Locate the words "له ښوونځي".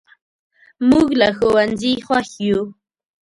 1.19-1.93